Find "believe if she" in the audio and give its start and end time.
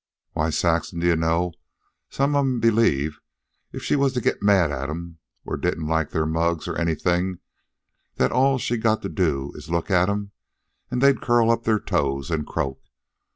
2.59-3.95